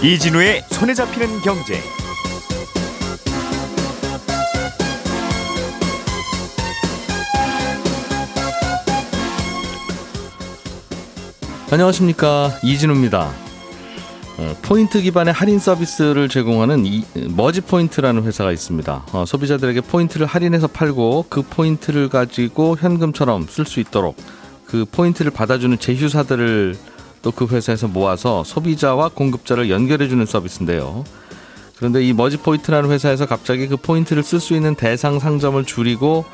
[0.00, 1.80] 이진우의 손에 잡히는 경제.
[11.72, 13.28] 안녕하십니까 이진우입니다.
[14.38, 19.06] 어, 포인트 기반의 할인 서비스를 제공하는 이, 머지 포인트라는 회사가 있습니다.
[19.12, 24.16] 어, 소비자들에게 포인트를 할인해서 팔고 그 포인트를 가지고 현금처럼 쓸 수 있도록
[24.64, 26.76] 그 포인트를 받아주는 제휴사들을
[27.22, 31.04] 또 그 회사에서 모아서 소비자와 공급자를 연결해주는 서비스인데요.
[31.76, 36.24] 그런데 이 머지 포인트라는 회사에서 갑자기 그 포인트를 쓸 수 있는 대상 상점을 줄이고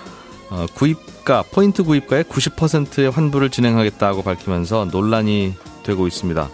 [0.51, 6.49] 어, 구입가 포인트 구입가의 90%의 환불을 진행하겠다고 밝히면서 논란이 되고 있습니다.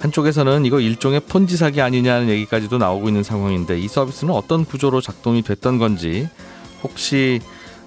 [0.00, 5.42] 한쪽에서는 이거 일종의 폰지 사기 아니냐는 얘기까지도 나오고 있는 상황인데 이 서비스는 어떤 구조로 작동이
[5.42, 6.28] 됐던 건지
[6.82, 7.40] 혹시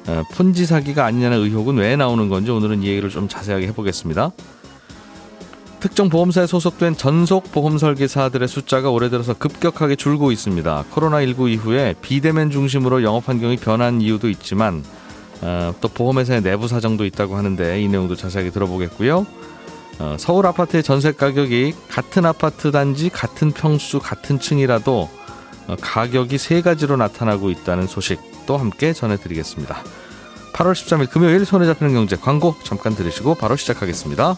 [0.07, 4.32] 어, 폰지 사기가 아니냐는 의혹은 왜 나오는 건지 오늘은 이 얘기를 좀 자세하게 해보겠습니다.
[5.80, 10.85] 특정 보험사에 소속된 전속 보험 설계사들의 숫자가 올해 들어서 급격하게 줄고 있습니다.
[10.91, 14.84] 코로나19 이후에 비대면 중심으로 영업 환경이 변한 이유도 있지만
[15.41, 19.26] 어, 또 보험회사의 내부 사정도 있다고 하는데 이 내용도 자세하게 들어보겠고요.
[20.00, 25.10] 어, 서울 아파트의 전세 가격이 같은 아파트 단지 같은 평수 같은 층이라도
[25.68, 29.82] 어, 가격이 세 가지로 나타나고 있다는 소식도 함께 전해드리겠습니다.
[30.54, 34.38] 8월 13일 금요일 손에 잡히는 경제 광고 잠깐 들으시고 바로 시작하겠습니다.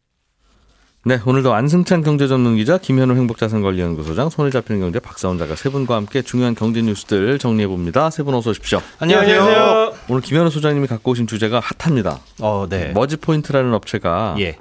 [1.03, 6.53] 네, 오늘도 안승찬 경제전문기자, 김현우 행복자산관리연구소장, 손에 잡히는 경제 박세훈 작가 세 분과 함께 중요한
[6.53, 8.11] 경제 뉴스들 정리해 봅니다.
[8.11, 8.79] 세 분 어서 오십시오.
[8.99, 9.93] 안녕하세요.
[10.09, 12.19] 오늘 김현우 소장님이 갖고 오신 주제가 핫합니다.
[12.39, 12.91] 어, 네.
[12.93, 14.57] 머지 포인트라는 업체가 예.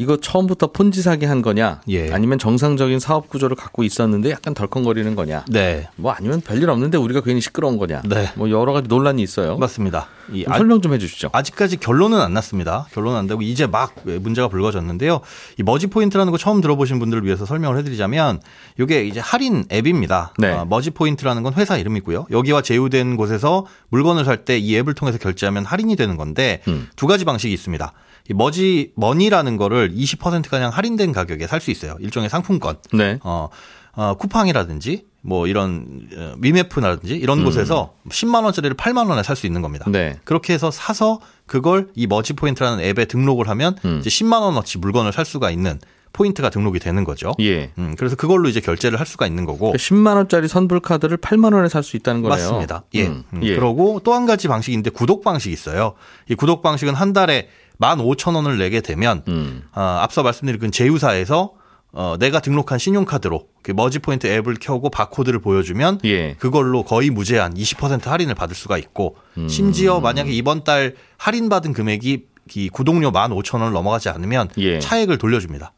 [0.00, 1.80] 이거 처음부터 폰지 사기 한 거냐?
[1.88, 2.12] 예.
[2.12, 5.44] 아니면 정상적인 사업 구조를 갖고 있었는데 약간 덜컹거리는 거냐?
[5.48, 5.88] 네.
[5.96, 8.02] 뭐 아니면 별일 없는데 우리가 괜히 시끄러운 거냐?
[8.04, 8.30] 네.
[8.36, 9.58] 뭐 여러 가지 논란이 있어요.
[9.58, 10.06] 맞습니다.
[10.32, 11.30] 이 좀 아, 설명 좀 해주시죠.
[11.32, 12.86] 아직까지 결론은 안 났습니다.
[12.92, 15.20] 결론은 안 되고 이제 막 문제가 불거졌는데요.
[15.58, 18.40] 이 머지 포인트라는 거 처음 들어보신 분들을 위해서 설명을 해드리자면
[18.78, 20.32] 이게 이제 할인 앱입니다.
[20.38, 20.52] 네.
[20.52, 22.26] 어, 머지 포인트라는 건 회사 이름이고요.
[22.30, 26.86] 여기와 제휴된 곳에서 물건을 살 때 이 앱을 통해서 결제하면 할인이 되는 건데 음.
[26.94, 27.92] 두 가지 방식이 있습니다.
[28.30, 31.96] 이 머지 머니라는 거를 20% 가량 할인된 가격에 살 수 있어요.
[32.00, 32.76] 일종의 상품권.
[32.92, 33.18] 네.
[33.22, 33.48] 어,
[33.94, 39.60] 어, 쿠팡이라든지 뭐 이런 어, 위메프라든지 이런 곳에서 10만 원짜리를 8만 원에 살 수 있는
[39.62, 39.84] 겁니다.
[39.88, 39.92] 음.
[39.92, 40.18] 네.
[40.24, 43.98] 그렇게 해서 사서 그걸 이 머지 포인트라는 앱에 등록을 하면 음.
[44.00, 45.78] 이제 10만 원어치 물건을 살 수가 있는
[46.12, 47.32] 포인트가 등록이 되는 거죠.
[47.40, 47.70] 예.
[47.76, 49.74] 음, 그래서 그걸로 이제 결제를 할 수가 있는 거고.
[49.74, 52.38] 10만 원짜리 선불 카드를 8만 원에 살 수 있다는 거네요.
[52.38, 52.84] 맞습니다.
[52.94, 53.06] 예.
[53.06, 53.54] 음, 음, 예.
[53.54, 55.94] 그러고 또 한 가지 방식인데 구독 방식이 있어요.
[56.30, 57.48] 이 구독 방식은 한 달에
[57.80, 59.64] 15,000원을 내게 되면 음.
[59.74, 61.52] 어, 앞서 말씀드린 그 제휴사에서
[61.92, 66.34] 어, 내가 등록한 신용카드로 그 머지 포인트 앱을 켜고 바코드를 보여주면 예.
[66.34, 69.48] 그걸로 거의 무제한 20% 할인을 받을 수가 있고 음.
[69.48, 74.76] 심지어 만약에 이번 달 할인받은 금액이 이 구독료 15,000원을 넘어가지 않으면 예.
[74.76, 74.80] 음.
[74.80, 75.72] 차액을 돌려줍니다.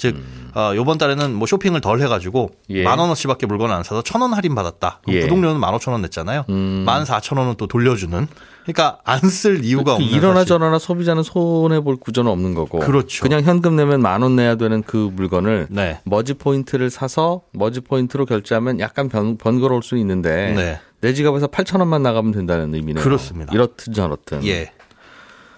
[0.00, 0.16] 즉,
[0.54, 2.82] 어, 요번 달에는 뭐 쇼핑을 덜 해가지고 예.
[2.82, 5.02] 만 원어치밖에 물건을 안 사서 천 원 할인 받았다.
[5.08, 5.20] 예.
[5.20, 6.44] 구독료는 만 오천 원 냈잖아요.
[6.48, 6.82] 음.
[6.86, 8.26] 만 사천 원은 또 돌려주는.
[8.64, 10.48] 그러니까 안 쓸 이유가 그 없는 일어나 사실.
[10.48, 12.78] 저러나 소비자는 손해 볼 구조는 없는 거고.
[12.78, 13.22] 그렇죠.
[13.22, 16.00] 그냥 현금 내면 만 원 내야 되는 그 물건을 네.
[16.04, 20.80] 머지 포인트를 사서 머지 포인트로 결제하면 약간 번, 번거로울 수는 있는데 네.
[21.02, 23.04] 내 지갑에서 8천 원만 나가면 된다는 의미네요.
[23.04, 23.52] 그렇습니다.
[23.52, 24.46] 이렇든 저렇든.
[24.46, 24.72] 예.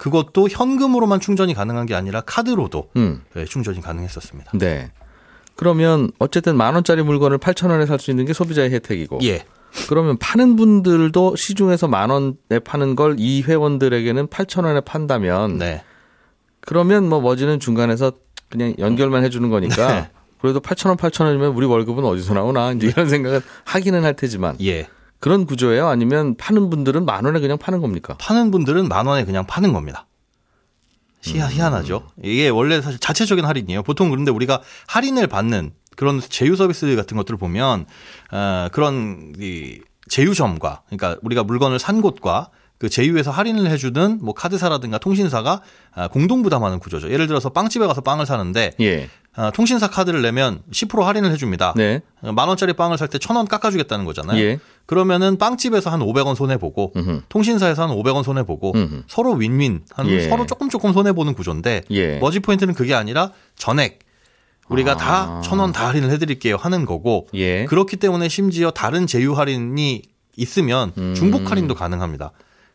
[0.03, 3.21] 그것도 현금으로만 충전이 가능한 게 아니라 카드로도 음.
[3.35, 4.51] 네, 충전이 가능했었습니다.
[4.57, 4.91] 네.
[5.55, 9.19] 그러면 어쨌든 만 원짜리 물건을 8천 원에 살 수 있는 게 소비자의 혜택이고.
[9.23, 9.45] 예.
[9.87, 15.81] 그러면 파는 분들도 시중에서 만 원에 파는 걸 이 회원들에게는 8천 원에 판다면 네.
[16.59, 18.11] 그러면 뭐 머지는 중간에서
[18.49, 20.09] 그냥 연결만 해주는 거니까 네.
[20.41, 24.57] 그래도 8천 원, 8천 원이면 우리 월급은 어디서 나오나 이제 이런 생각은 하기는 할 테지만
[24.61, 24.89] 예.
[25.23, 25.87] 그런 구조예요.
[25.87, 28.17] 아니면 파는 분들은 만 원에 그냥 파는 겁니까?
[28.19, 30.05] 파는 분들은 만 원에 그냥 파는 겁니다.
[31.21, 32.09] 희한, 희한하죠.
[32.21, 33.83] 이게 원래 사실 자체적인 할인이에요.
[33.83, 37.85] 보통 그런데 우리가 할인을 받는 그런 제휴 서비스 같은 것들을 보면
[38.33, 39.79] 어, 그런 이
[40.09, 45.61] 제휴점과 그러니까 우리가 물건을 산 곳과 그 제휴에서 할인을 해주는 뭐 카드사라든가 통신사가
[45.93, 47.09] 아, 공동 부담하는 구조죠.
[47.09, 49.07] 예를 들어서 빵집에 가서 빵을 사는데 예.
[49.35, 51.73] 아, 통신사 카드를 내면 10% 할인을 해줍니다.
[51.75, 52.01] 네.
[52.21, 54.39] 어, 만 원짜리 빵을 살 때 천 원 깎아주겠다는 거잖아요.
[54.39, 54.59] 예.
[54.85, 56.93] 그러면은 빵집에서 한 500원 손해 보고.
[57.29, 58.73] 통신사에서 한 500원 손해 보고.
[59.07, 60.29] 서로 윈윈 한 예.
[60.29, 62.19] 서로 조금 조금 손해 보는 구조인데 예.
[62.19, 63.99] 머지 포인트는 그게 아니라 전액
[64.69, 64.95] 우리가 아.
[65.41, 67.65] 다천 원 다 할인을 해드릴게요 하는 거고 예.
[67.65, 70.01] 그렇기 때문에 심지어 다른 제휴 할인이
[70.37, 71.13] 있으면 음.
[71.15, 72.31] 중복 할인도 가능합니다.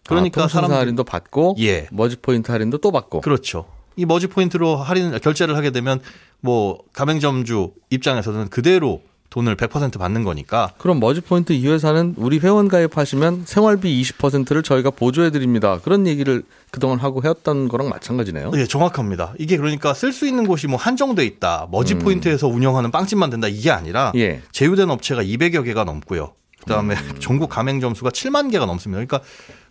[0.07, 1.87] 그러니까 아, 통신사 사람들 할인도 받고 예.
[1.93, 3.21] 머지 포인트 할인도 또 받고.
[3.21, 3.67] 그렇죠.
[3.99, 6.00] 이 머지 포인트로 할인 결제를 하게 되면
[6.41, 12.69] 뭐 가맹점주 입장에서는 그대로 돈을 100% 받는 거니까 그럼 머지 포인트 이 회사는 우리 회원
[12.69, 15.81] 가입하시면 생활비 20%를 저희가 보조해 드립니다.
[15.83, 18.53] 그런 얘기를 그동안 하고 해왔던 거랑 마찬가지네요.
[18.55, 19.35] 예, 정확합니다.
[19.39, 21.67] 이게 그러니까 쓸 수 있는 곳이 뭐 한정돼 있다.
[21.71, 23.49] 머지 포인트에서 운영하는 빵집만 된다.
[23.49, 24.21] 이게 아니라 음.
[24.21, 24.41] 예.
[24.53, 26.33] 제휴된 업체가 200여 개가 넘고요.
[26.61, 27.17] 그다음에 음.
[27.21, 29.05] 전국 가맹점 수가 7만 개가 넘습니다.
[29.05, 29.21] 그러니까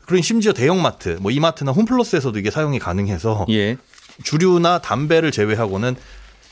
[0.05, 3.77] 그런 심지어 대형마트, 뭐 이마트나 홈플러스에서도 이게 사용이 가능해서 예.
[4.23, 5.95] 주류나 담배를 제외하고는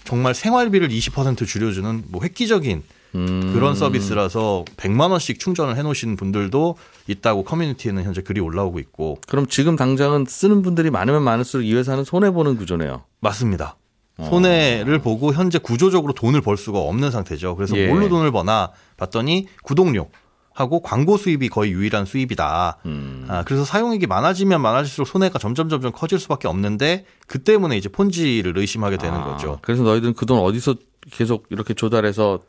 [0.04, 2.84] 정말 생활비를 20% 줄여주는 뭐 획기적인
[3.16, 3.52] 음.
[3.54, 6.78] 그런 서비스라서 100만 원씩 충전을 해놓으신 분들도
[7.08, 12.04] 있다고 커뮤니티에는 현재 글이 올라오고 있고 그럼 지금 당장은 쓰는 분들이 많으면 많을수록 이 회사는
[12.04, 13.04] 손해 보는 구조네요.
[13.22, 13.78] 맞습니다.
[14.18, 17.56] 손해를 보고 현재 구조적으로 돈을 벌 수가 없는 상태죠.
[17.56, 17.88] 그래서 예.
[17.88, 20.10] 뭘로 돈을 버나 봤더니 구독료
[20.56, 22.78] 하고 광고 수입이 거의 유일한 수입이다.
[22.86, 23.26] 음.
[23.28, 28.58] 아, 그래서 사용액이 많아지면 많아질수록 손해가 점점 점점 커질 수밖에 없는데 그 때문에 이제 폰지를
[28.58, 29.60] 의심하게 되는 아, 거죠.
[29.62, 30.76] 그래서 너희들은 그 돈 어디서
[31.12, 32.44] 계속 이렇게 조달해서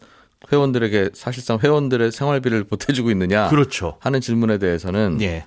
[0.53, 3.97] 회원들에게 사실상 회원들의 생활비를 보태주고 있느냐 그렇죠.
[4.01, 5.45] 하는 질문에 대해서는 예.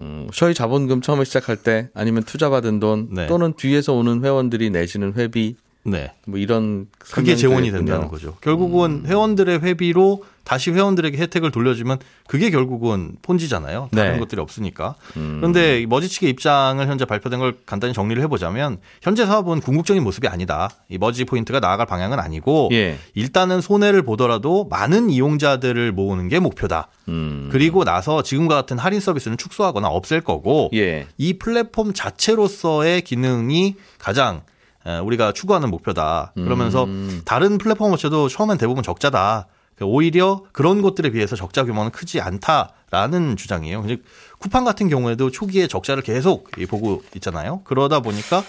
[0.00, 3.28] 음, 저희 자본금 처음에 시작할 때 아니면 투자받은 돈 네.
[3.28, 5.54] 또는 뒤에서 오는 회원들이 내시는 회비
[5.86, 6.12] 네.
[6.26, 7.70] 뭐 이런 그게 재원이.
[7.70, 8.36] 된다는 거죠.
[8.40, 11.98] 결국은 회원들의 회비로 다시 회원들에게 혜택을 돌려주면
[12.28, 13.88] 그게 결국은 폰지잖아요.
[13.92, 14.18] 다른 네.
[14.20, 14.94] 것들이 없으니까.
[15.12, 20.28] 그런데 이 머지 측의 입장을 현재 발표된 걸 간단히 정리를 해보자면 현재 사업은 궁극적인 모습이
[20.28, 20.70] 아니다.
[20.88, 22.96] 이 머지 포인트가 나아갈 방향은 아니고 예.
[23.14, 26.88] 일단은 손해를 보더라도 많은 이용자들을 모으는 게 목표다.
[27.08, 27.48] 음.
[27.50, 31.08] 그리고 나서 지금과 같은 할인 서비스는 축소하거나 없앨 거고 예.
[31.18, 34.55] 이 플랫폼 자체로서의 기능이 가장 에,
[35.04, 36.32] 우리가 추구하는 목표다.
[36.34, 37.22] 그러면서 음.
[37.24, 39.46] 다른 플랫폼 업체도 처음엔 대부분 적자다.
[39.82, 43.84] 오히려 그런 곳들에 비해서 적자 규모는 크지 않다라는 주장이에요.
[43.88, 44.04] 즉
[44.38, 47.60] 쿠팡 같은 경우에도 초기에 적자를 계속 보고 있잖아요.
[47.64, 48.42] 그러다 보니까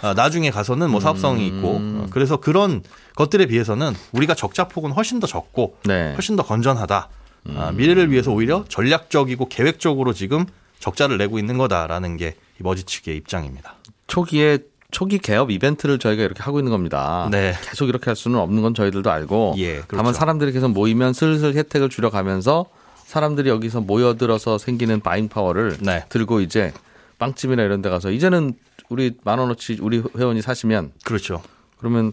[0.00, 2.82] 아, 나중에 가서는 뭐 사업성이 있고 어, 그래서 그런
[3.14, 6.12] 것들에 비해서는 우리가 적자 폭은 훨씬 더 적고 네.
[6.14, 7.08] 훨씬 더 건전하다.
[7.56, 10.46] 아, 미래를 위해서 오히려 전략적이고 계획적으로 지금
[10.80, 13.76] 적자를 내고 있는 거다라는 게이 머지 측의 입장입니다.
[14.08, 14.58] 초기에
[14.92, 17.28] 초기 개업 이벤트를 저희가 이렇게 하고 있는 겁니다.
[17.32, 17.54] 네.
[17.64, 19.96] 계속 이렇게 할 수는 없는 건 저희들도 알고 예, 그렇죠.
[19.96, 22.66] 다만 사람들이 계속 모이면 슬슬 혜택을 줄여가면서
[23.04, 26.04] 사람들이 여기서 모여들어서 생기는 바잉 파워를 네.
[26.08, 26.72] 들고 이제
[27.18, 28.54] 빵집이나 이런 데 가서 이제는
[28.90, 31.42] 우리 만 원어치 우리 회원이 사시면 그렇죠.
[31.78, 32.12] 그러면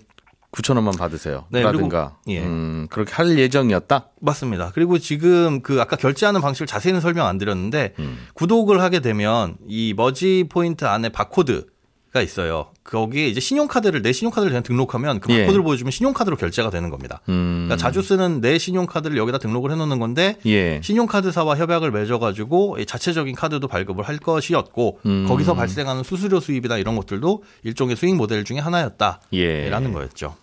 [0.52, 1.46] 9천 원만 받으세요.
[1.50, 2.44] 네, 라든가 그리고- 예.
[2.46, 4.08] 음, 그렇게 할 예정이었다.
[4.20, 4.72] 맞습니다.
[4.74, 7.94] 그리고 지금 그 아까 결제하는 방식을 자세히는 설명 안 드렸는데
[8.34, 12.72] 구독을 하게 되면 이 머지 포인트 안에 바코드가 있어요.
[12.84, 15.42] 거기에 이제 신용카드를 내 신용카드를 그냥 등록하면 그 예.
[15.42, 17.22] 바코드를 보여주면 신용카드로 결제가 되는 겁니다.
[17.30, 20.82] 음, 그러니까 자주 쓰는 내 신용카드를 여기다 등록을 해놓는 건데 예.
[20.84, 25.26] 신용카드사와 협약을 맺어가지고 이 자체적인 카드도 발급을 할 것이었고 음.
[25.28, 29.70] 거기서 발생하는 수수료 수입이나 이런 것들도 일종의 수익 모델 중에 하나였다라는 예.
[29.94, 30.36] 거였죠.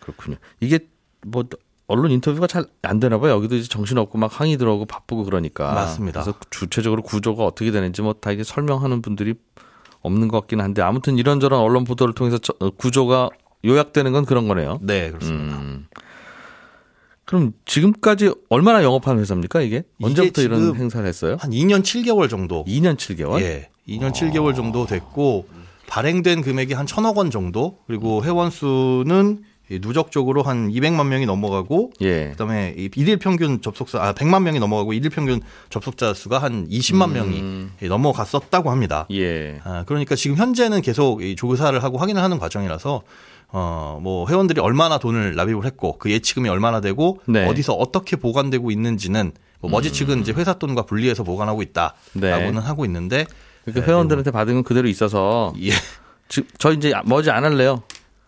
[0.00, 0.36] 그렇군요.
[0.60, 0.78] 이게
[1.26, 1.44] 뭐
[1.88, 3.32] 언론 인터뷰가 잘 안 되나 봐요.
[3.32, 5.72] 여기도 이제 정신없고 막 항의 들어오고 바쁘고 그러니까.
[5.72, 6.22] 맞습니다.
[6.22, 9.34] 그래서 주체적으로 구조가 어떻게 되는지 뭐 다 이게 설명하는 분들이
[10.02, 13.30] 없는 것 같긴 한데 아무튼 이런저런 언론 보도를 통해서 저- 어, 구조가
[13.64, 14.78] 요약되는 건 그런 거네요.
[14.82, 15.56] 네, 그렇습니다.
[15.58, 15.86] 음.
[17.24, 19.84] 그럼 지금까지 얼마나 영업한 회사입니까 이게?
[20.02, 21.36] 언제부터 이런 지금 행사를 했어요?
[21.38, 23.40] 한 2년 7개월 정도 2년 7개월?
[23.40, 25.46] 예, 2년 7개월 정도 됐고
[25.86, 31.92] 발행된 금액이 한 천억 원 정도 그리고 회원 수는 이 누적적으로 한 200만 명이 넘어가고
[32.00, 32.30] 예.
[32.30, 37.12] 그다음에 이 일일 평균 접속자 아 100만 명이 넘어가고 일일 평균 접속자 수가 한 20만
[37.12, 39.06] 명이 예, 넘어갔었다고 합니다.
[39.10, 39.16] 음.
[39.16, 39.60] 예.
[39.64, 43.02] 아, 그러니까 지금 현재는 계속 이 조사를 하고 확인을 하는 과정이라서
[43.54, 47.46] 어, 뭐 회원들이 얼마나 돈을 납입을 했고 그 예치금이 얼마나 되고 네.
[47.46, 52.58] 어디서 어떻게 보관되고 있는지는 뭐 머지 측은 이제 회사 돈과 분리해서 보관하고 있다라고는 네.
[52.58, 53.26] 하고 있는데
[53.64, 55.70] 그러니까 회원들한테 받은 건 그대로 있어서 예.
[56.28, 57.82] 지- 저 이제 머지 안 할래요.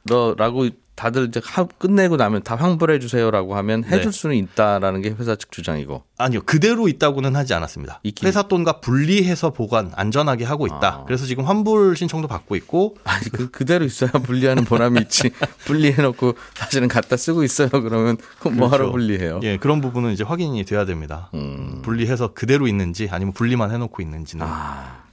[0.04, 4.10] 너라고 다들 이제 하- 끝내고 나면 다 환불해 주세요라고 하면 해줄 네.
[4.12, 6.02] 수는 있다라는 게 회사 측 주장이고.
[6.18, 8.00] 아니요 그대로 있다고는 하지 않았습니다.
[8.04, 11.00] 있긴- 회사 돈과 분리해서 보관 안전하게 하고 있다.
[11.00, 11.04] 아.
[11.04, 15.30] 그래서 지금 환불 신청도 받고 있고 아니 그 그대로 있어야 분리하는 보람이 있지.
[15.66, 17.68] 분리해 놓고 사실은 갖다 쓰고 있어요.
[17.70, 18.92] 그러면 그럼 뭐 하러 그렇죠.
[18.92, 19.40] 분리해요?
[19.42, 21.28] 예 그런 부분은 이제 확인이 돼야 됩니다.
[21.34, 21.80] 음.
[21.82, 25.03] 분리해서 그대로 있는지 아니면 분리만 해놓고 있는지는 아.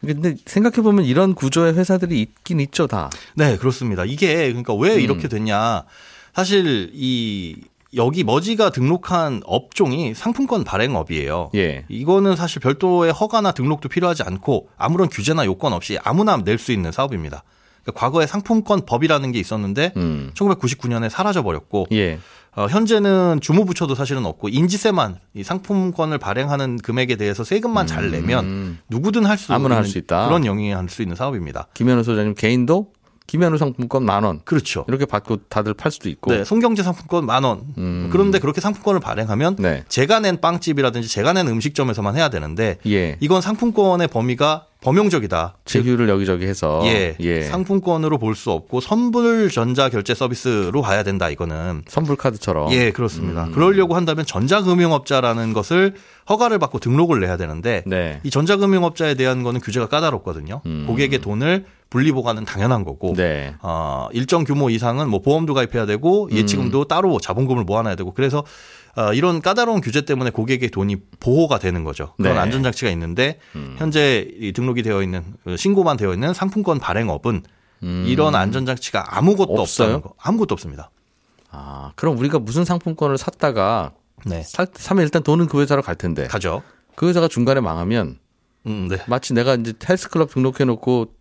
[0.00, 3.10] 근데 생각해 보면 이런 구조의 회사들이 있긴 있죠, 다.
[3.34, 4.04] 네, 그렇습니다.
[4.04, 5.00] 이게 그러니까 왜 음.
[5.00, 5.84] 이렇게 됐냐.
[6.34, 7.56] 사실 이
[7.94, 11.50] 여기 머지가 등록한 업종이 상품권 발행업이에요.
[11.56, 11.84] 예.
[11.88, 16.92] 이거는 사실 별도의 허가나 등록도 필요하지 않고 아무런 규제나 요건 없이 아무나 낼 수 있는
[16.92, 17.42] 사업입니다.
[17.82, 20.30] 그러니까 과거에 상품권 법이라는 게 있었는데 음.
[20.34, 22.20] 1999년에 사라져 버렸고 예.
[22.56, 29.24] 어, 현재는 주무부처도 사실은 없고 인지세만 이 상품권을 발행하는 금액에 대해서 세금만 잘 내면 누구든
[29.24, 29.54] 할수 음.
[29.54, 30.26] 아무나 있는 할수 있다.
[30.26, 31.68] 그런 영위에 할 수 있는 사업입니다.
[31.74, 32.92] 김현우 소장님 개인도
[33.28, 34.40] 김현우 상품권 만 원.
[34.44, 34.84] 그렇죠.
[34.88, 36.32] 이렇게 받고 다들 팔 수도 있고.
[36.32, 38.08] 네, 송경제 상품권 만 원.
[38.10, 39.62] 그런데 그렇게 상품권을 발행하면 음.
[39.62, 39.84] 네.
[39.88, 43.16] 제가 낸 빵집이라든지 제가 낸 음식점에서만 해야 되는데 예.
[43.20, 45.56] 이건 상품권의 범위가 범용적이다.
[45.64, 46.82] 즉, 제휴를 여기저기 해서.
[46.84, 51.82] 예, 상품권으로 볼 수 없고 선불 전자 결제 서비스로 가야 된다 이거는.
[51.88, 52.72] 선불 카드처럼.
[52.72, 53.44] 예, 그렇습니다.
[53.44, 53.52] 음.
[53.52, 55.94] 그러려고 한다면 전자금융업자라는 것을
[56.28, 58.20] 허가를 받고 등록을 내야 되는데 네.
[58.22, 60.62] 이 전자금융업자에 대한 거는 규제가 까다롭거든요.
[60.66, 60.84] 음.
[60.86, 63.54] 고객의 돈을 분리 보관은 당연한 거고 네.
[63.60, 66.32] 어, 일정 규모 이상은 뭐 보험도 가입해야 되고 음.
[66.32, 68.44] 예치금도 따로 자본금을 모아놔야 되고 그래서
[68.96, 72.14] 어, 이런 까다로운 규제 때문에 고객의 돈이 보호가 되는 거죠.
[72.16, 72.38] 그런 네.
[72.38, 72.42] 음.
[72.42, 73.38] 안전장치가 있는데
[73.76, 77.42] 현재 이 등록이 되어 있는 어, 신고만 되어 있는 상품권 발행업은
[78.06, 79.58] 이런 안전장치가 아무것도 음.
[79.58, 79.86] 없어요?
[79.88, 80.14] 없다는 거.
[80.18, 80.90] 아무것도 없습니다.
[81.50, 83.92] 아, 그럼 우리가 무슨 상품권을 샀다가
[84.26, 84.42] 네.
[84.42, 86.26] 사, 사면 일단 돈은 그 회사로 갈 텐데.
[86.28, 86.62] 가죠.
[86.94, 88.18] 그 회사가 중간에 망하면
[88.66, 88.98] 음, 네.
[89.06, 91.14] 마치 내가 이제 헬스클럽 등록해 놓고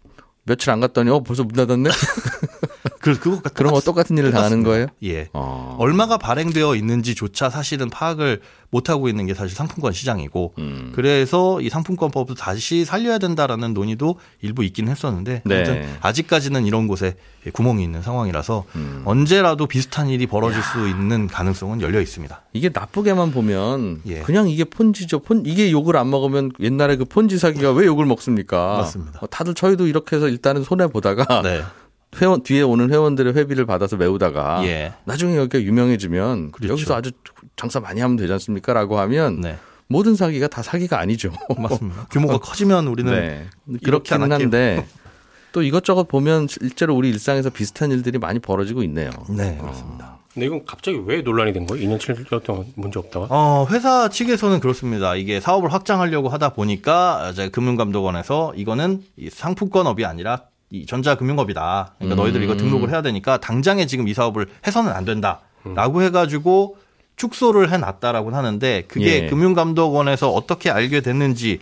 [0.50, 1.90] 며칠 안 갔더니 어 벌써 문 닫았네.
[3.00, 4.88] 그 그거 그런 거 똑같은 일을 당하는 거예요?
[5.04, 5.30] 예.
[5.34, 5.76] 어.
[5.80, 8.42] 얼마가 발행되어 있는지조차 사실은 파악을
[8.72, 10.92] 못 하고 있는 게 사실 상품권 시장이고 음.
[10.94, 15.56] 그래서 이 상품권법도 다시 살려야 된다라는 논의도 일부 있긴 했었는데 네.
[15.56, 17.16] 아무튼 아직까지는 이런 곳에
[17.54, 19.02] 구멍이 있는 상황이라서 음.
[19.06, 22.42] 언제라도 비슷한 일이 벌어질 수 있는 가능성은 열려 있습니다.
[22.54, 24.20] 이게 나쁘게만 보면 예.
[24.20, 25.20] 그냥 이게 폰지죠.
[25.20, 28.78] 폰 이게 욕을 안 먹으면 옛날에 그 폰지 사기가 왜 욕을 먹습니까?
[28.78, 29.20] 맞습니다.
[29.22, 31.62] 어, 다들 저희도 이렇게 해서 일단은 손해 보다가 네.
[32.18, 34.94] 회원 뒤에 오는 회원들의 회비를 받아서 메우다가 예.
[35.06, 36.74] 나중에 여기가 유명해지면 그렇죠.
[36.74, 37.12] 여기서 아주
[37.56, 39.58] 장사 많이 하면 되지 않습니까라고 하면 네.
[39.88, 41.32] 모든 사기가 다 사기가 아니죠.
[41.58, 42.08] 맞습니다.
[42.12, 43.48] 규모가 커지면 우리는 네.
[43.84, 44.32] 그렇긴.
[44.32, 44.86] 한데
[45.52, 49.10] 또 이것저것 보면 실제로 우리 일상에서 비슷한 일들이 많이 벌어지고 있네요.
[49.30, 50.20] 네, 그렇습니다.
[50.34, 51.84] 근데 이건 갑자기 왜 논란이 된 거예요?
[51.90, 53.28] 2년 7년 동안 문제 없다가?
[53.32, 55.16] 어, 회사 측에서는 그렇습니다.
[55.16, 61.96] 이게 사업을 확장하려고 하다 보니까 이제 금융감독원에서 이거는 이 상품권업이 아니라 이 전자금융업이다.
[61.98, 65.42] 그러니까 너희들 이거 등록을 해야 되니까 당장에 지금 이 사업을 해서는 안 된다
[65.76, 66.78] 라고 해가지고
[67.16, 69.28] 축소를 해놨다라고 하는데 그게 예.
[69.30, 71.60] 금융감독원에서 어떻게 알게 됐는지는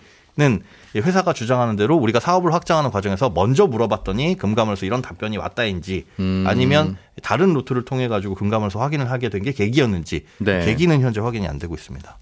[0.94, 6.44] 이 회사가 주장하는 대로 우리가 사업을 확장하는 과정에서 먼저 물어봤더니 금감원에서 이런 답변이 왔다인지 음.
[6.46, 10.64] 아니면 다른 루트를 통해 가지고 금감원에서 확인을 하게 된 게 계기였는지 네.
[10.64, 12.18] 계기는 현재 확인이 안 되고 있습니다.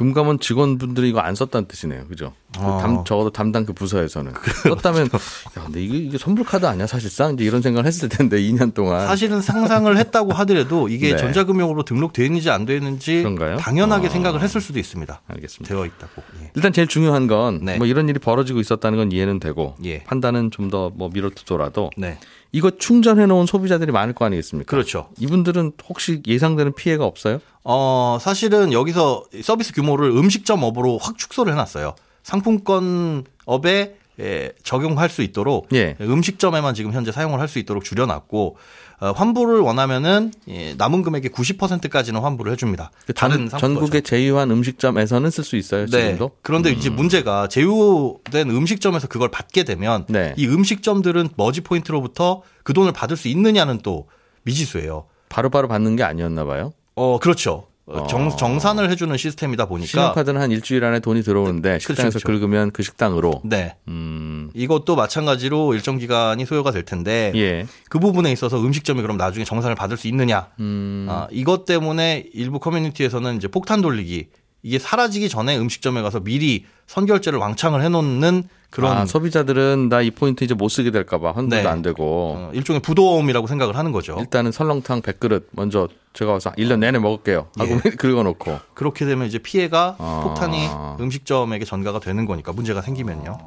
[0.00, 2.06] 금감원 직원분들이 이거 안 썼다는 뜻이네요.
[2.06, 2.32] 그죠?
[2.54, 2.78] 그 어.
[2.80, 4.32] 담, 적어도 담당 그 부서에서는.
[4.64, 5.10] 썼다면,
[5.58, 7.34] 야, 근데 이게, 이게 선불카드 아니야, 사실상?
[7.34, 9.06] 이제 이런 생각을 했을 텐데, 2년 동안.
[9.06, 11.16] 사실은 상상을 했다고 하더라도 이게 네.
[11.18, 13.58] 전자금융으로 등록되어 있는지 안 되어 있는지 그런가요?
[13.58, 14.10] 당연하게 아.
[14.10, 15.20] 생각을 했을 수도 있습니다.
[15.28, 15.74] 알겠습니다.
[15.74, 16.22] 되어 있다고.
[16.42, 16.50] 예.
[16.54, 17.76] 일단 제일 중요한 건, 네.
[17.76, 20.02] 뭐 이런 일이 벌어지고 있었다는 건 이해는 되고, 예.
[20.04, 22.18] 판단은 좀 더 뭐 미뤄두더라도, 네.
[22.52, 24.68] 이거 충전해 놓은 소비자들이 많을 거 아니겠습니까?
[24.68, 25.08] 그렇죠.
[25.18, 27.40] 이분들은 혹시 예상되는 피해가 없어요?
[27.64, 31.94] 어, 사실은 여기서 서비스 규모를 음식점 업으로 확 축소를 해 놨어요.
[32.22, 35.96] 상품권 업에 예, 적용할 수 있도록 예.
[36.00, 42.20] 음식점에만 지금 현재 사용을 할 수 있도록 줄여놨고 어, 환불을 원하면은 예, 남은 금액의 90%까지는
[42.20, 42.90] 환불을 해줍니다.
[43.06, 46.02] 그 전, 다른 전국의 제휴한 음식점에서는 쓸 수 있어요, 네.
[46.02, 46.32] 지금도?
[46.42, 50.34] 그런데 이제 문제가 제휴된 음식점에서 그걸 받게 되면 네.
[50.36, 54.08] 이 음식점들은 머지 포인트로부터 그 돈을 받을 수 있느냐는 또
[54.42, 55.06] 미지수예요.
[55.30, 56.72] 바로바로 받는 게 아니었나 봐요.
[56.94, 57.69] 어, 그렇죠.
[57.90, 58.30] 어, 정, 어.
[58.36, 59.86] 정산을 해주는 시스템이다 보니까.
[59.86, 62.40] 신용카드는 한 일주일 안에 돈이 들어오는데 식당에서 그렇죠.
[62.40, 63.42] 긁으면 그 식당으로.
[63.44, 63.76] 네.
[63.88, 67.66] 음, 이것도 마찬가지로 일정 기간이 소요가 될 텐데 예.
[67.88, 72.58] 그 부분에 있어서 음식점이 그럼 나중에 정산을 받을 수 있느냐 음, 아, 이것 때문에 일부
[72.58, 74.28] 커뮤니티에서는 이제 폭탄 돌리기
[74.62, 80.44] 이게 사라지기 전에 음식점에 가서 미리 선결제를 왕창을 해놓는 그런 아, 소비자들은 나 이 포인트
[80.44, 81.66] 이제 못 쓰게 될까봐 환불도 네.
[81.68, 84.16] 안 되고 어, 일종의 부도움이라고 생각을 하는 거죠.
[84.20, 87.90] 일단은 설렁탕 100그릇 먼저 제가 와서 1년 내내 먹을게요 하고 예.
[87.96, 90.20] 긁어놓고 그렇게 되면 이제 피해가 아.
[90.24, 90.68] 폭탄이
[91.00, 93.38] 음식점에게 전가가 되는 거니까 문제가 생기면요.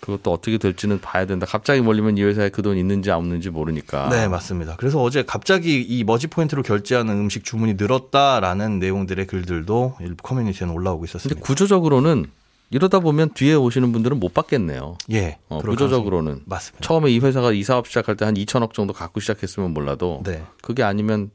[0.00, 1.46] 그것도 어떻게 될지는 봐야 된다.
[1.46, 4.08] 갑자기 몰리면 이 회사에 그 돈 있는지 없는지 모르니까.
[4.10, 4.76] 네, 맞습니다.
[4.76, 11.00] 그래서 어제 갑자기 이 머지 포인트로 결제하는 음식 주문이 늘었다라는 내용들의 글들도 일부 커뮤니티에는 올라오고
[11.02, 11.40] 근데 있었습니다.
[11.40, 12.26] 구조적으로는
[12.70, 14.98] 이러다 보면 뒤에 오시는 분들은 못 받겠네요.
[15.12, 16.84] 예, 어, 구조적으로는 맞습니다.
[16.84, 20.82] 처음에 이 회사가 이 사업 시작할 때 한 2천억 정도 갖고 시작했으면 몰라도 네, 그게
[20.82, 21.30] 아니면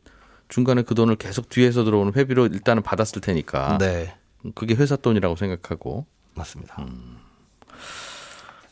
[0.50, 4.13] 중간에 그 돈을 계속 뒤에서 들어오는 회비로 일단은 받았을 테니까 네,
[4.56, 6.75] 그게 회사 돈이라고 생각하고 맞습니다.
[6.80, 7.18] 음.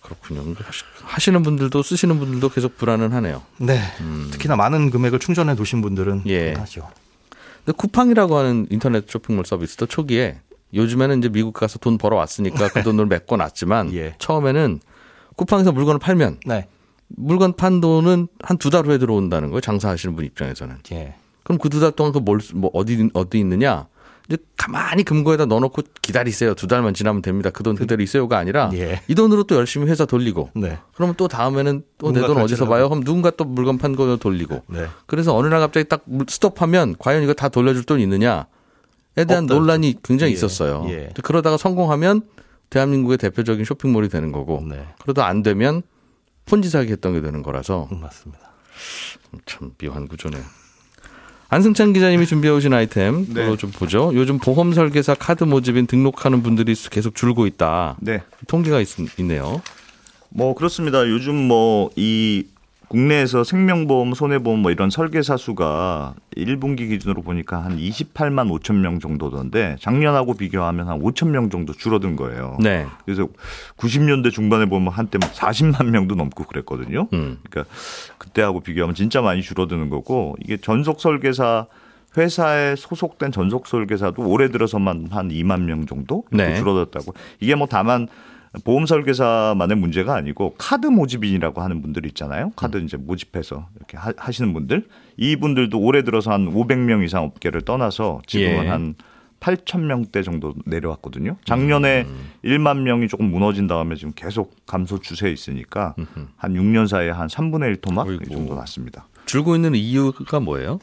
[0.10, 0.56] 그렇군요.
[0.56, 3.44] 하시- 하시는 분들도 쓰시는 분들도 계속 불안은 하네요.
[3.58, 3.80] 네,
[4.32, 6.24] 특히나 많은 금액을 충전해 두신 분들은 음.
[6.28, 6.54] 예.
[6.54, 6.88] 하죠.
[7.66, 10.40] 근데 쿠팡이라고 하는 인터넷 쇼핑몰 서비스도 초기에
[10.74, 14.16] 요즘에는 이제 미국 가서 돈 벌어 왔으니까 그 돈을 메꿔 놨지만 예.
[14.20, 14.80] 처음에는
[15.36, 16.68] 쿠팡에서 물건을 팔면 네,
[17.08, 19.62] 물건 판 돈은 한 두 달 후에 들어온다는 거예요.
[19.62, 20.78] 장사하시는 분 입장에서는.
[20.92, 21.16] 예.
[21.44, 23.88] 그럼 그 두 달 동안 그뭘 뭐 어디 어디 있느냐?
[24.58, 26.54] 가만히 금고에다 넣어놓고 기다리세요.
[26.54, 27.50] 두 달만 지나면 됩니다.
[27.50, 29.02] 그 돈 그대로 있어요가 아니라 예.
[29.08, 30.52] 이 돈으로 또 열심히 회사 돌리고.
[30.56, 30.78] 네.
[30.94, 32.90] 그러면 또 다음에는 또 내 돈 어디서 봐요?
[32.90, 34.64] 그럼 누군가 또 물건 판 거 돌리고.
[34.68, 34.86] 네.
[35.08, 38.46] 그래서 어느 날 갑자기 딱 스톱하면 과연 이거 다 돌려줄 돈 있느냐에
[39.28, 40.86] 대한 없다, 논란이 굉장히 예, 있었어요.
[40.90, 41.10] 예.
[41.24, 42.22] 그러다가 성공하면
[42.70, 44.86] 대한민국의 대표적인 쇼핑몰이 되는 거고 네.
[45.02, 45.82] 그러다 안 되면
[46.46, 48.52] 폰지 사기 했던 게 되는 거라서 음, 맞습니다.
[49.46, 50.44] 참 묘한 구조네요.
[51.50, 53.46] 안승찬 기자님이 준비해 오신 아이템 네.
[53.48, 54.12] 로좀 보죠.
[54.14, 57.98] 요즘 보험 설계사 카드 모집인 등록하는 분들이 계속 줄고 있다.
[58.02, 58.22] 네.
[58.48, 58.88] 통계가 있,
[59.20, 59.62] 있네요.
[60.30, 61.08] 뭐 그렇습니다.
[61.08, 62.46] 요즘 뭐 이
[62.90, 69.78] 국내에서 생명보험, 손해보험 뭐 이런 설계사 수가 1분기 기준으로 보니까 한 28만 5천 명 정도던데
[69.80, 72.58] 작년하고 비교하면 한 5천 명 정도 줄어든 거예요.
[72.60, 72.88] 네.
[73.06, 73.28] 그래서
[73.78, 77.08] 90년대 중반에 보면 한때 막 40만 명도 넘고 그랬거든요.
[77.14, 77.38] 음.
[77.48, 77.74] 그러니까
[78.18, 81.68] 그때하고 비교하면 진짜 많이 줄어드는 거고 이게 전속 설계사
[82.18, 86.56] 회사에 소속된 전속 설계사도 올해 들어서만 한 2만 명 정도 네.
[86.56, 87.14] 줄어들었다고.
[87.40, 88.08] 이게 뭐 다만
[88.64, 92.52] 보험 설계사만의 문제가 아니고 카드 모집인이라고 하는 분들 있잖아요.
[92.56, 94.88] 카드 이제 모집해서 이렇게 하, 하시는 분들
[95.18, 98.68] 이분들도 올해 들어서 한 500명 이상 업계를 떠나서 지금은 예.
[98.70, 98.96] 한
[99.40, 101.38] 8천 명대 정도 내려왔거든요.
[101.46, 102.06] 작년에
[102.44, 105.96] 1만 명이 조금 무너진 다음에 지금 계속 감소 추세에 있으니까
[106.36, 108.20] 한 6년 사이에 한 3분의 1 토막 이.
[108.30, 109.08] 정도 났습니다.
[109.26, 110.80] 줄고 있는 이유가 뭐예요?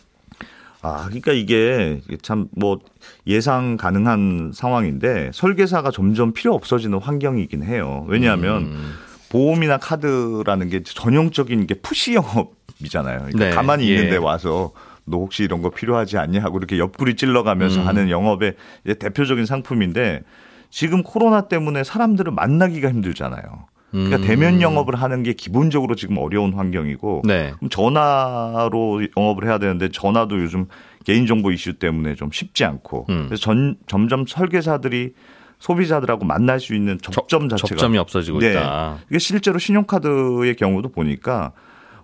[0.82, 2.78] 아, 그러니까 이게 참 뭐
[3.26, 8.04] 예상 가능한 상황인데 설계사가 점점 필요 없어지는 환경이긴 해요.
[8.08, 8.94] 왜냐하면 음.
[9.30, 13.18] 보험이나 카드라는 게 전형적인 게 푸시 영업이잖아요.
[13.18, 13.94] 그러니까 네, 가만히 예.
[13.94, 14.72] 있는데 와서
[15.04, 17.86] 너 혹시 이런 거 필요하지 않냐 하고 이렇게 옆구리 찔러가면서 음.
[17.86, 18.54] 하는 영업의
[18.98, 20.22] 대표적인 상품인데
[20.70, 23.66] 지금 코로나 때문에 사람들을 만나기가 힘들잖아요.
[23.90, 24.22] 그러니까 음.
[24.22, 27.52] 대면 영업을 하는 게 기본적으로 지금 어려운 환경이고 네.
[27.56, 30.66] 그럼 전화로 영업을 해야 되는데 전화도 요즘
[31.04, 33.26] 개인정보 이슈 때문에 좀 쉽지 않고 음.
[33.28, 35.12] 그래서 전, 점점 설계사들이
[35.58, 38.50] 소비자들하고 만날 수 있는 접점 자체가 접점이 없어지고 네.
[38.50, 38.98] 있다.
[39.08, 41.52] 이게 실제로 신용카드의 경우도 보니까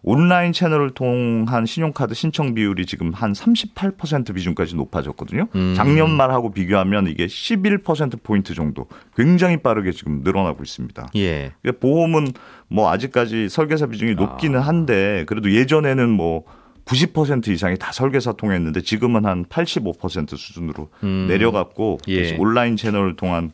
[0.05, 5.47] 온라인 채널을 통한 신용카드 신청 비율이 지금 한 38% 비중까지 높아졌거든요.
[5.55, 5.75] 음.
[5.77, 11.11] 작년 말하고 비교하면 이게 11%포인트 정도 굉장히 빠르게 지금 늘어나고 있습니다.
[11.15, 11.53] 예.
[11.63, 12.33] 그러니까 보험은
[12.69, 16.45] 뭐 아직까지 설계사 비중이 높기는 한데 그래도 예전에는 뭐
[16.85, 21.27] 90% 이상이 다 설계사 통했는데 지금은 한 85% 수준으로 음.
[21.29, 22.37] 내려갔고 예.
[22.39, 23.53] 온라인 채널을 통한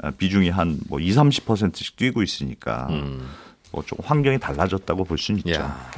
[0.00, 2.86] 아, 비중이 한 뭐 20, 30%씩 뛰고 있으니까
[3.72, 5.60] 뭐 조금 환경이 달라졌다고 볼 수는 있죠.
[5.60, 5.64] 음.
[5.64, 5.90] 야.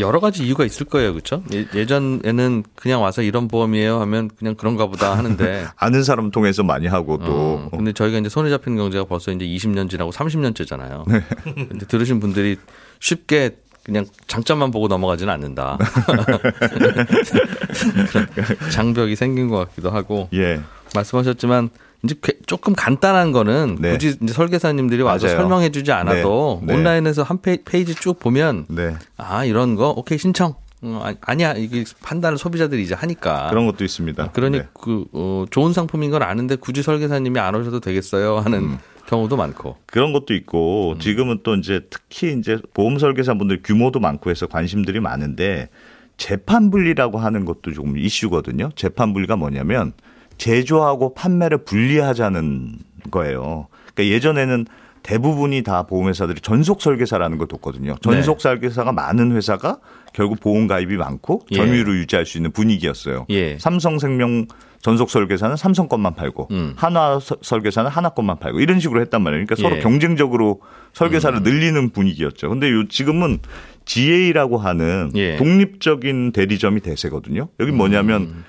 [0.00, 1.44] 여러 가지 이유가 있을 거예요, 그렇죠?
[1.74, 7.18] 예전에는 그냥 와서 이런 보험이에요 하면 그냥 그런가 보다 하는데 아는 사람 통해서 많이 하고
[7.18, 11.08] 또 어, 근데 저희가 이제 손에 잡히는 경제가 벌써 이제 20년 지나고 30년째잖아요.
[11.08, 11.22] 네.
[11.44, 12.56] 근데 들으신 분들이
[12.98, 15.78] 쉽게 그냥 장점만 보고 넘어가지는 않는다.
[18.72, 20.60] 장벽이 생긴 것 같기도 하고 예.
[20.94, 21.68] 말씀하셨지만
[22.04, 23.92] 이제 꽤- 조금 간단한 거는 네.
[23.92, 25.38] 굳이 이제 설계사님들이 와서 맞아요.
[25.38, 26.72] 설명해주지 않아도 네.
[26.72, 26.78] 네.
[26.78, 28.94] 온라인에서 한 페이- 페이지 쭉 보면 네.
[29.16, 33.84] 아 이런 거 오케이 신청 어, 아니- 아니야 이게 판단을 소비자들이 이제 하니까 그런 것도
[33.84, 34.32] 있습니다.
[34.32, 34.68] 그러니 네.
[34.78, 38.78] 그 어, 좋은 상품인 걸 아는데 굳이 설계사님이 안 오셔도 되겠어요 하는 음.
[39.06, 40.36] 경우도 많고 그런 것도 음.
[40.36, 45.68] 있고 지금은 또 이제 특히 이제 보험 설계사분들 규모도 많고 해서 관심들이 많은데
[46.18, 48.70] 재판 분리라고 하는 것도 조금 이슈거든요.
[48.76, 49.92] 재판 분리가 뭐냐면
[50.38, 52.76] 제조하고 판매를 분리하자는
[53.10, 53.68] 거예요.
[53.94, 54.66] 그러니까 예전에는
[55.02, 57.94] 대부분이 다 보험회사들이 전속 설계사라는 걸 뒀거든요.
[58.00, 59.78] 전속 설계사가 많은 회사가
[60.14, 61.56] 결국 보험 가입이 많고 예.
[61.56, 63.26] 점유율을 유지할 수 있는 분위기였어요.
[63.28, 63.58] 예.
[63.58, 64.46] 삼성생명
[64.80, 66.72] 전속 설계사는 삼성 것만 팔고 음.
[66.76, 69.44] 한화 서- 설계사는 한화 것만 팔고 이런 식으로 했단 말이에요.
[69.44, 69.80] 그러니까 서로 예.
[69.80, 69.82] 음.
[69.82, 70.60] 경쟁적으로
[70.94, 72.48] 설계사를 늘리는 분위기였죠.
[72.48, 73.40] 근데 요 지금은
[73.84, 75.36] GA라고 하는 예.
[75.36, 77.48] 독립적인 대리점이 대세거든요.
[77.60, 78.44] 여기 뭐냐면 음.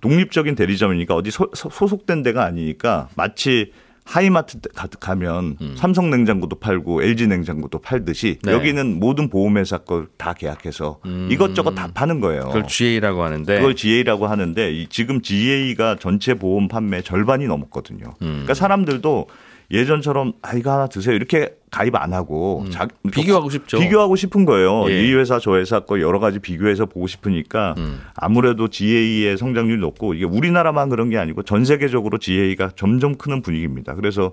[0.00, 3.72] 독립적인 대리점이니까 어디 소, 속된 데가 아니니까 마치
[4.04, 8.46] 하이마트 가- 가면 삼성 냉장고도 팔고 LG 냉장고도 팔듯이 음.
[8.46, 8.52] 네.
[8.52, 12.42] 여기는 모든 보험회사 걸 다 계약해서 이것저것 다 파는 거예요.
[12.44, 12.46] 음.
[12.46, 18.14] 그걸 GA라고 하는데 그걸 GA라고 하는데 이 지금 GA가 전체 보험 판매 절반이 넘었거든요.
[18.22, 18.26] 음.
[18.26, 19.26] 그러니까 사람들도
[19.70, 23.10] 예전처럼 아 이거 하나 드세요 이렇게 가입 안 하고 자, 음.
[23.10, 23.78] 비교하고 싶죠.
[23.78, 24.90] 비교하고 싶은 거예요.
[24.90, 25.02] 예.
[25.04, 28.00] 이 회사 저 회사 거 여러 가지 비교해서 보고 싶으니까 음.
[28.14, 33.94] 아무래도 GA의 성장률이 높고 이게 우리나라만 그런 게 아니고 전 세계적으로 GA가 점점 크는 분위기입니다.
[33.94, 34.32] 그래서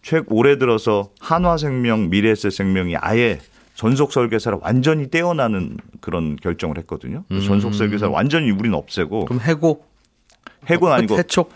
[0.00, 3.40] 최 올해 들어서 한화생명, 미래에셋생명이 아예
[3.74, 7.24] 전속 설계사를 완전히 떼어나는 그런 결정을 했거든요.
[7.28, 9.26] 그래서 전속 설계사를 완전히 우리는 없애고 음.
[9.26, 9.84] 그럼 해고
[10.70, 11.50] 해고는 아니고 해촉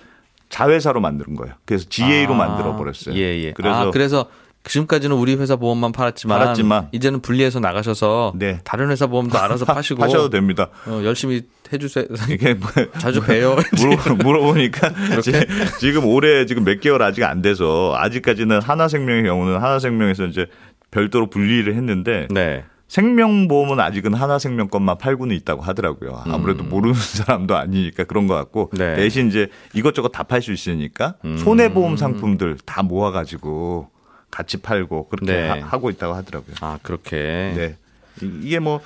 [0.49, 1.55] 자회사로 만드는 거예요.
[1.65, 3.15] 그래서 GA로 아, 만들어 버렸어요.
[3.17, 3.53] 예, 예.
[3.53, 4.29] 그래서 아, 그래서
[4.65, 6.89] 지금까지는 우리 회사 보험만 팔았지만, 팔았지만.
[6.93, 8.61] 이제는 분리해서 나가셔서 네.
[8.65, 10.69] 다른 회사 보험도 알아서 파시고 하셔도 됩니다.
[10.87, 12.05] 어, 열심히 해주세요.
[12.31, 13.57] 이게 뭐 자주 봬요.
[13.79, 15.33] 물어, 물어보니까 지-
[15.81, 20.47] 지금 올해 지금 몇 개월 아직 안 돼서 아직까지는 하나생명의 경우는 하나생명에서 이제
[20.91, 22.65] 별도로 분리를 했는데 네.
[22.89, 26.23] 생명보험은 아직은 하나생명 것만 팔고는 있다고 하더라고요.
[26.25, 28.79] 아무래도 모르는 사람도 아니니까 그런 것 같고 음.
[28.79, 28.97] 네.
[28.97, 31.37] 대신 이제 이것저것 다 팔 수 있으니까 음.
[31.39, 33.89] 손해보험 상품들 다 모아가지고
[34.31, 35.49] 같이 팔고 그렇게 네.
[35.49, 36.57] 하, 고 있다고 하더라고요.
[36.61, 37.17] 아 그렇게.
[37.57, 37.77] 네.
[38.23, 38.81] 이- 이게 뭐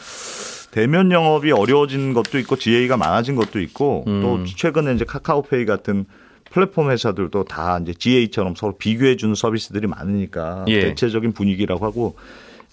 [0.72, 4.20] 대면 영업이 어려워진 것도 있고 GA가 많아진 것도 있고 음.
[4.22, 6.06] 또 최근에 이제 카카오페이 같은
[6.50, 10.80] 플랫폼 회사들도 다 이제 GA처럼 서로 비교해 주는 서비스들이 많으니까 예.
[10.80, 12.16] 대체적인 분위기라고 하고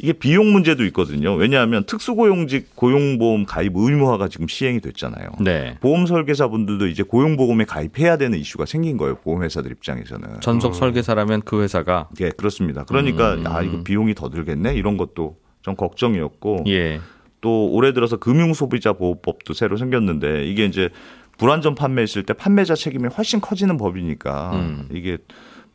[0.01, 1.33] 이게 비용 문제도 있거든요.
[1.35, 5.31] 왜냐하면 특수고용직 고용보험 가입 의무화가 지금 시행이 됐잖아요.
[5.41, 5.77] 네.
[5.81, 9.15] 보험 설계사분들도 이제 고용보험에 가입해야 되는 이슈가 생긴 거예요.
[9.15, 10.39] 보험회사들 입장에서는.
[10.39, 12.85] 전속 설계사라면 그 회사가 예, 그렇습니다.
[12.85, 13.47] 그러니까 음.
[13.47, 17.01] 아 이거 비용이 더 들겠네 이런 것도 좀 걱정이었고 예.
[17.41, 20.89] 또 올해 들어서 금융소비자보호법도 새로 생겼는데 이게 이제
[21.37, 24.89] 불안전 판매했을 때 판매자 책임이 훨씬 커지는 법이니까 음.
[24.93, 25.17] 이게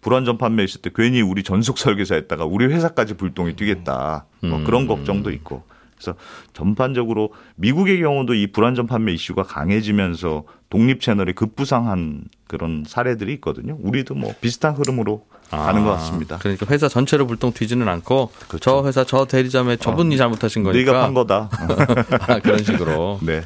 [0.04, 4.64] 불안전 판매했을 때 괜히 우리 전속 설계사했다가 우리 회사까지 불똥이 뛰겠다 뭐 음.
[4.64, 5.64] 그런 걱정도 있고
[5.96, 6.14] 그래서
[6.52, 13.78] 전반적으로 미국의 경우도 이 불안전 판매 이슈가 강해지면서 독립 채널이 급부상한 그런 사례들이 있거든요.
[13.80, 16.36] 우리도 뭐 비슷한 흐름으로 가는 것 같습니다.
[16.38, 20.84] 그러니까 회사 전체로 불똥 튀지는 않고 저 회사 저 대리점에 저분이 잘못하신 거니까.
[20.84, 20.90] 그렇죠.
[20.90, 20.94] 어.
[20.94, 22.28] 네가 판 거다.
[22.34, 23.20] 아, 그런 식으로.
[23.24, 23.42] 네.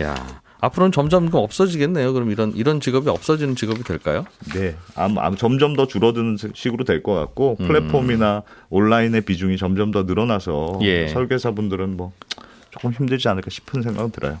[0.00, 0.14] 야.
[0.60, 2.12] 앞으로는 점점 좀 없어지겠네요.
[2.12, 4.24] 그럼 이런 이런 직업이 없어지는 직업이 될까요?
[4.54, 10.02] 네, 아마 아마 점점 더 줄어드는 식으로 될 것 같고 플랫폼이나 온라인의 비중이 점점 더
[10.02, 11.08] 늘어나서 예.
[11.08, 12.12] 설계사분들은 뭐
[12.70, 14.38] 조금 힘들지 않을까 싶은 생각은 들어요.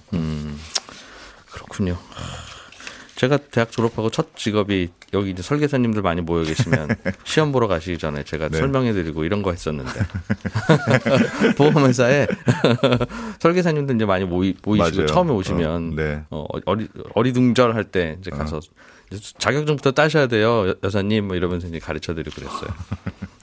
[1.50, 1.96] 그렇군요.
[3.20, 6.88] 제가 대학 졸업하고 첫 직업이 여기 이제 설계사님들 많이 모여 계시면
[7.24, 8.56] 시험 보러 가시기 전에 제가 네.
[8.56, 9.90] 설명해드리고 이런 거 했었는데
[11.58, 12.26] 보험회사에
[13.38, 15.06] 설계사님들 이제 많이 모이, 모이시고 맞아요.
[15.06, 16.22] 처음에 오시면 어, 네.
[16.30, 18.58] 어, 어리 어리둥절할 때 이제 가서
[19.10, 22.70] 이제 자격증부터 따셔야 돼요 여- 여사님 뭐 이러면서 이제 가르쳐드리고 그랬어요.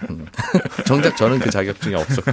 [0.10, 0.26] 음.
[0.88, 2.32] 정작 저는 그 자격증이 없었고.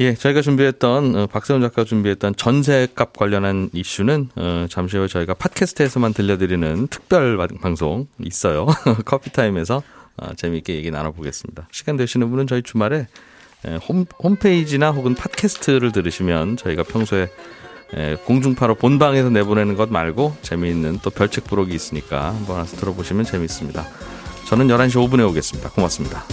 [0.00, 6.14] 예, 저희가 준비했던 어, 박세훈 작가 준비했던 전세값 관련한 이슈는 어, 잠시 후에 저희가 팟캐스트에서만
[6.14, 8.66] 들려드리는 특별 바- 방송 있어요.
[9.06, 9.82] 커피 타임에서
[10.16, 11.68] 어, 재미있게 얘기 나눠보겠습니다.
[11.70, 13.06] 시간 되시는 분은 저희 주말에
[13.66, 17.30] 에, 홈, 홈페이지나 혹은 팟캐스트를 들으시면 저희가 평소에
[17.94, 23.86] 에, 공중파로 본방에서 내보내는 것 말고 재미있는 또 별책 부록이 있으니까 한번 와서 들어보시면 재미있습니다.
[24.48, 25.70] 저는 11시 5분에 오겠습니다.
[25.70, 26.24] 고맙습니다.